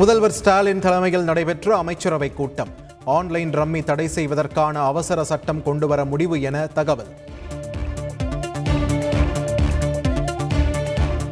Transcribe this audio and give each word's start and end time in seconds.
முதல்வர் 0.00 0.32
ஸ்டாலின் 0.32 0.78
தலைமையில் 0.78 1.22
நடைபெற்ற 1.22 1.76
அமைச்சரவை 1.76 2.32
கூட்டம். 2.32 2.68
ஆன்லைன் 3.04 3.50
ரம்மி 3.50 3.84
தடை 3.84 4.08
செய்வதற்கான 4.08 4.82
அவசர 4.82 5.24
சட்டம் 5.24 5.62
கொண்டுவர 5.62 6.04
முடிவு 6.04 6.40
என 6.40 6.66
தகவல். 6.66 7.06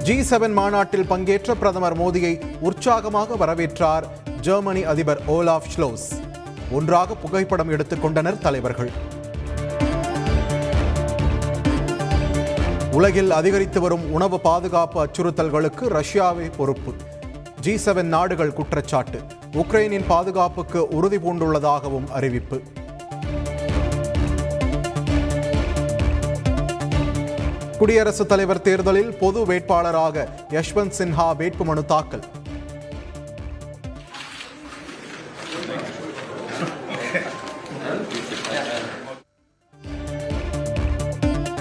ஜி 0.03 0.21
செவன் 0.21 0.53
மாநாட்டில் 0.53 1.07
பங்கேற்ற 1.07 1.55
பிரதமர் 1.55 1.99
மோடியை 1.99 2.43
உற்சாகமாக 2.61 3.35
வரவேற்றார் 3.35 4.03
ஜெர்மனி 4.41 4.85
அதிபர் 4.85 5.21
ஓலாஃப் 5.29 5.69
ஷ்லோஸ் 5.77 6.07
ஒன்றாக 6.71 7.15
புகைப்படம் 7.15 7.69
எடுத்துக் 7.69 8.03
கொண்டனர் 8.03 8.39
தலைவர்கள். 8.39 8.91
உலகில் 12.93 13.31
அதிகரித்து 13.31 13.81
வரும் 13.81 14.13
உணவு 14.13 14.41
பாதுகாப்பு 14.41 15.07
அச்சுறுத்தல்களுக்கு 15.07 15.89
ரஷ்யாவே 15.89 16.51
பொறுப்பு. 16.57 16.95
ஜி 17.61 17.75
செவன் 17.75 18.11
நாடுகள் 18.15 18.53
குற்றச்சாட்டு. 18.53 19.21
உக்ரைனின் 19.53 20.05
பாதுகாப்புக்கு 20.07 20.89
உறுதி 20.89 21.17
பூண்டுள்ளதாகவும் 21.17 22.09
அறிவிப்பு. 22.09 22.63
குடியரசுத் 27.79 28.29
தலைவர் 28.29 28.63
தேர்தலில் 28.63 29.17
பொது 29.17 29.47
வேட்பாளராக 29.47 30.29
யஷ்வந்த் 30.51 30.97
சின்ஹா 30.99 31.27
வேட்புமனு 31.39 31.85
தாக்கல். 31.85 32.27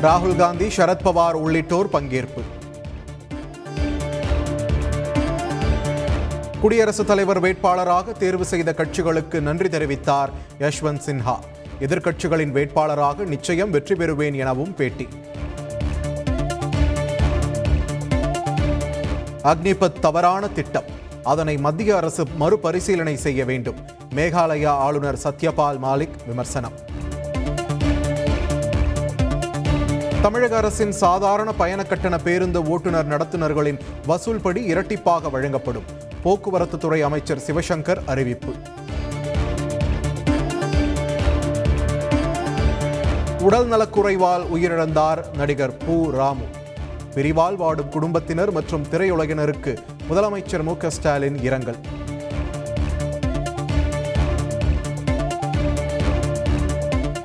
ராகுல் 0.01 0.35
காந்தி 0.35 0.67
சரத்பவார் 0.67 1.37
உள்ளிட்டோர் 1.45 1.89
பங்கேற்பு. 1.89 2.43
குடியரசுத் 6.61 7.07
தலைவர் 7.07 7.41
வேட்பாளராக 7.41 8.11
தேர்வு 8.11 8.45
செய்த 8.45 8.73
கட்சிகளுக்கு 8.77 9.39
நன்றி 9.39 9.67
தெரிவித்தார் 9.67 10.29
யஷ்வந்த் 10.59 11.01
சின்ஹா. 11.05 11.39
எதிர்க்கட்சிகளின் 11.79 12.51
வேட்பாளராக 12.51 13.17
நிச்சயம் 13.17 13.69
வெற்றி 13.69 13.95
பெறுவேன் 13.95 14.35
எனவும் 14.35 14.73
பேட்டி. 14.73 15.07
அக்னிபத் 19.43 19.99
தவறான 19.99 20.47
திட்டம். 20.47 20.83
அதனை 21.23 21.57
மத்திய 21.57 21.95
அரசு 21.95 22.25
மறுபரிசீலனை 22.35 23.17
செய்ய 23.17 23.45
வேண்டும். 23.45 23.75
மேகாலயா 24.15 24.67
ஆளுநர் 24.67 25.19
சத்யபால் 25.23 25.79
மாலிக் 25.83 26.27
விமர்சனம். 26.27 26.73
தமிழக 30.21 30.57
அரசின் 30.57 30.91
சாதாரண 30.91 31.53
பயண 31.53 31.83
கட்டண 31.83 32.17
பேருந்து 32.17 32.67
ஓட்டுநர் 32.67 33.07
நடத்துனர்களின் 33.07 33.79
வசூல்படி 34.07 34.73
இரட்டிப்பாக 34.73 35.31
வழங்கப்படும். 35.31 36.05
போக்குவரத்து 36.27 36.77
துறை 36.77 37.01
அமைச்சர் 37.01 37.37
சிவசங்கர் 37.37 37.99
அறிவிப்பு. 38.05 38.53
உடல் 43.39 43.67
நலக்குறைவால் 43.69 44.43
உயிரிழந்தார் 44.55 45.35
நடிகர் 45.35 45.77
பூ. 45.77 46.11
ராமு. 46.11 46.43
பிரிவால் 47.15 47.55
வாடும் 47.55 47.89
குடும்பத்தினர் 47.89 48.51
மற்றும் 48.51 48.85
திரையுலகினருக்கு 48.91 49.77
முதலமைச்சர் 50.09 50.63
மு. 50.63 50.75
ஸ்டாலின் 50.87 51.43
இரங்கல். 51.43 51.75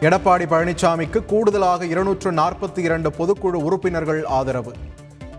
எடப்பாடி 0.00 0.46
பழனிசாமிக்கு 0.52 1.24
கூடுதலாக 1.24 1.86
இருநூற்று 1.86 2.32
நாற்பத்தி 2.32 2.78
இரண்டு 2.78 3.10
பொதுக்குழு 3.10 3.62
உறுப்பினர்கள் 3.66 4.24
ஆதரவு. 4.24 4.72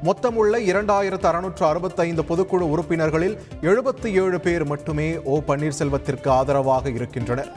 மொத்தமுள்ள 0.07 0.59
இரண்டாயிரத்து 0.69 1.27
அறுநூற்று 1.29 1.65
அறுபத்தைந்து 1.65 2.21
பொதுக்குழு 2.29 2.65
உறுப்பினர்களில் 2.73 3.35
எழுபத்தி 3.61 4.09
ஏழு 4.21 4.39
பேர் 4.39 4.65
மட்டுமே 4.65 5.05
ஓ 5.23 5.35
பன்னீர்செல்வத்திற்கு 5.47 6.27
ஆதரவாக 6.27 6.89
இருக்கின்றனர். 6.89 7.51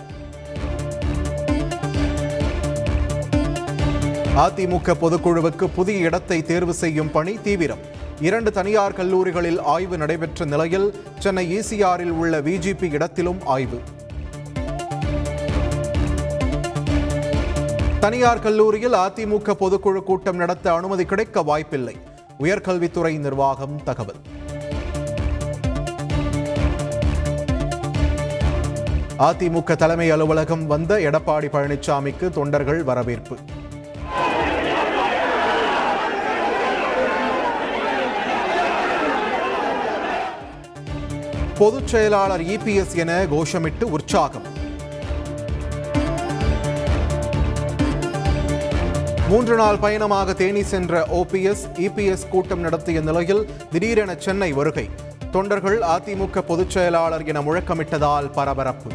அதிமுக 4.45 4.97
பொதுக்குழுவுக்கு 5.03 5.69
புதிய 5.75 5.99
இடத்தை 5.99 6.43
தேர்வு 6.43 6.75
செய்யும் 6.83 7.11
பணி 7.11 7.39
தீவிரம். 7.43 7.83
இரண்டு 8.21 8.53
தனியார் 8.53 8.99
கல்லூரிகளில் 9.01 9.61
ஆய்வு 9.75 9.99
நடைபெற்ற 9.99 10.45
நிலையில் 10.45 10.89
சென்னை 11.19 11.47
ஈசிஆரில் 11.59 12.15
உள்ள 12.21 12.41
விஜிபி 12.41 12.91
இடத்திலும் 12.91 13.41
ஆய்வு. 13.45 13.81
தனியார் 18.01 18.45
கல்லூரியில் 18.49 18.93
அதிமுக 18.93 19.57
பொதுக்குழு 19.63 20.03
கூட்டம் 20.03 20.37
நடத்த 20.37 20.75
அனுமதி 20.75 21.05
கிடைக்க 21.05 21.43
வாய்ப்பில்லை. 21.43 21.97
உயர்கல்வித்துறை 22.41 23.19
நிர்வாகம் 23.19 23.83
தகவல். 23.83 24.17
அதிமுக 29.19 29.77
தலைமை 29.77 30.11
அலுவலகம் 30.11 30.67
வந்த 30.67 30.99
எடப்பாடி 30.99 31.49
பழனிசாமிக்கு 31.49 32.31
தொண்டர்கள் 32.31 32.83
வரவேற்பு. 32.83 33.37
பொதுச் 41.59 41.87
செயலாளர் 41.87 42.41
இபிஎஸ் 42.41 42.97
என 42.97 43.25
கோஷமிட்டு 43.25 43.83
உற்சாகம். 43.83 44.65
மூன்று 49.29 49.57
நாள் 49.57 49.79
பயணமாக 49.79 50.33
தேனி 50.33 50.63
சென்ற 50.63 51.07
ஓபிஎஸ் 51.13 51.63
இபிஎஸ் 51.75 52.29
கூட்டம் 52.29 52.61
நடத்திய 52.61 53.01
நிலையில் 53.01 53.49
திடீரென 53.71 54.15
சென்னை 54.15 54.53
வருகை. 54.53 54.91
தொண்டர்கள் 55.31 55.79
அதிமுக 55.79 56.39
பொதுச் 56.39 56.71
செயலாளர் 56.71 57.25
என 57.25 57.41
முழக்கமிட்டதால் 57.41 58.33
பரபரப்பு. 58.33 58.91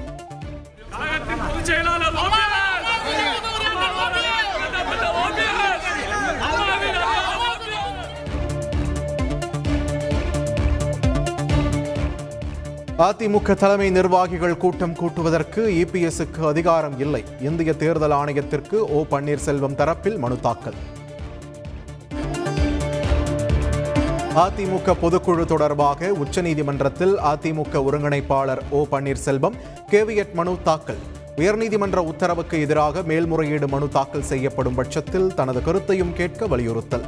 அதிமுக 13.02 13.54
தலைமை 13.54 13.90
நிர்வாகிகள் 13.90 14.58
கூட்டம் 14.58 14.94
கூட்டுவதற்கு 14.94 15.62
இபிஎஸ்க்கு 15.82 16.42
அதிகாரம் 16.48 17.00
இல்லை. 17.00 17.24
இந்திய 17.42 17.74
தேர்தல் 17.74 18.12
ஆணையத்திற்கு 18.12 18.74
ஓ 18.74 19.04
பன்னீர்செல்வம் 19.12 19.78
தரப்பில் 19.80 20.18
மனு 20.18 20.40
தாக்கல். 20.40 20.74
அதிமுக 24.36 24.96
பொதுக்குழு 25.02 25.46
தொடர்பாக 25.46 26.12
உச்சநீதிமன்றத்தில் 26.26 27.16
அதிமுக 27.32 27.84
ஒருங்கிணைப்பாளர் 27.88 28.62
ஓ 28.70 28.86
பன்னீர்செல்வம் 28.92 29.58
கேவியட் 29.92 30.34
மனு 30.34 30.58
தாக்கல். 30.64 31.02
உயர்நீதிமன்ற 31.36 31.96
உத்தரவுக்கு 31.96 32.62
எதிராக 32.62 33.02
மேல்முறையீடு 33.02 33.68
மனு 33.68 33.90
தாக்கல் 33.90 34.30
செய்யப்படும் 34.34 34.76
பட்சத்தில் 34.76 35.34
தனது 35.34 35.64
கருத்தையும் 35.64 36.14
கேட்க 36.14 36.48
வலியுறுத்தல். 36.48 37.08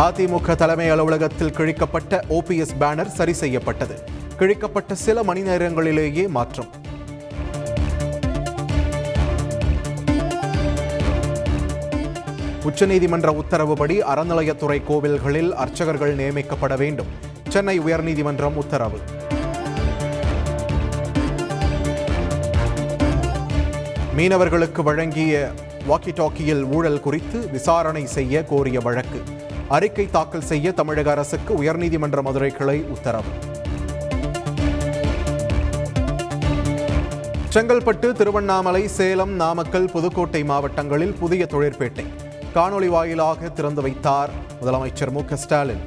அதிமுக 0.00 0.54
தலைமை 0.54 0.88
அலுவலகத்தில் 0.88 1.50
கிழிக்கப்பட்ட 1.50 2.20
ஓபிஎஸ் 2.30 2.74
பேனர் 2.80 3.06
சரி 3.06 3.32
செய்யப்பட்டது. 3.32 4.02
கிழிக்கப்பட்ட 4.38 4.92
சில 4.92 5.22
மணி 5.22 5.40
நேரங்களிலேயே 5.40 6.28
மாற்றம். 6.28 6.68
உச்சநீதிமன்ற 12.64 13.26
உத்தரவுப்படி 13.26 14.02
அறநிலையத்துறை 14.02 14.82
கோவில்களில் 14.88 15.50
அர்ச்சகர்கள் 15.50 16.16
நியமிக்கப்பட 16.16 16.76
வேண்டும். 16.76 17.06
சென்னை 17.48 17.80
உயர்நீதிமன்றம் 17.80 18.54
உத்தரவு. 18.54 18.98
மீனவர்களுக்கு 24.16 24.82
வழங்கிய 24.82 25.50
வாக்கி 25.88 26.10
டாக்கியில் 26.10 26.72
ஊழல் 26.72 27.00
குறித்து 27.00 27.48
விசாரணை 27.50 28.06
செய்ய 28.06 28.44
கோரிய 28.44 28.80
வழக்கு. 28.80 29.20
அறிக்கை 29.76 30.10
தாக்கல் 30.10 30.46
செய்ய 30.50 30.72
தமிழக 30.72 31.10
அரசுக்கு 31.10 31.62
உயர்நீதிமன்ற 31.62 32.22
மதுரை 32.22 32.50
கிளை 32.50 32.84
உத்தரவு. 32.94 33.32
செங்கல்பட்டு 37.54 38.12
திருவண்ணாமலை 38.12 38.88
சேலம் 38.88 39.32
நாமக்கல் 39.32 39.88
புதுக்கோட்டை 39.92 40.44
மாவட்டங்களில் 40.44 41.14
புதிய 41.20 41.46
தொழிற்பேட்டை. 41.46 42.06
காணொலி 42.54 42.88
வாயிலாக 42.88 43.48
திறந்து 43.48 43.82
வைத்தார் 43.82 44.30
முதலமைச்சர் 44.60 45.10
மு 45.10 45.24
க 45.24 45.36
ஸ்டாலின். 45.36 45.84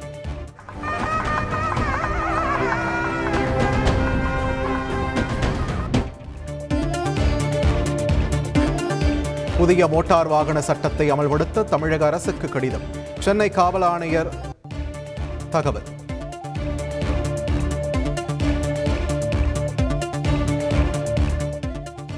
புதிய 9.57 9.87
மோட்டார் 9.87 10.27
வாகன 10.27 10.61
சட்டத்தை 10.61 11.11
அமல்படுத்த 11.11 11.63
தமிழக 11.63 12.05
அரசுக்கு 12.05 12.49
கடிதம். 12.49 13.02
சென்னை 13.23 13.49
காவல் 13.49 13.81
ஆணையர் 13.81 14.29
தகவல். 15.49 15.89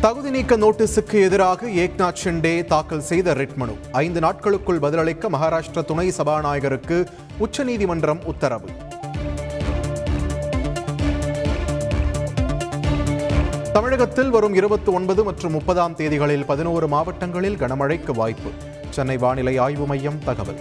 தகுதி 0.02 0.30
நீக்க 0.30 0.58
நோட்டீஸுக்கு 0.58 1.24
எதிராக 1.24 1.68
ஏக்நாத் 1.68 2.22
ஷிண்டே 2.24 2.66
தாக்கல் 2.66 3.02
செய்த 3.02 3.34
ரிட் 3.34 3.56
மனு. 3.56 3.76
ஐந்து 3.92 4.20
நாட்களுக்குள் 4.20 4.80
பதிலளிக்க 4.80 5.30
மகாராஷ்டிர 5.30 5.86
துணை 5.86 6.14
சபாநாயகருக்கு 6.18 7.06
உச்சநீதிமன்றம் 7.38 8.26
உத்தரவு. 8.26 8.70
தமிழகத்தில் 13.74 14.30
வரும் 14.30 14.54
இருபத்தி 14.54 14.92
ஒன்பது 14.92 15.24
மற்றும் 15.24 15.52
முப்பதாம் 15.52 15.96
தேதிகளில் 15.96 16.46
பதினோரு 16.46 16.88
மாவட்டங்களில் 16.88 17.58
கனமழைக்கு 17.58 18.12
வாய்ப்பு. 18.12 18.52
சென்னை 18.90 19.18
வானிலை 19.18 19.58
ஆய்வு 19.58 19.86
மையம் 19.86 20.20
தகவல். 20.24 20.60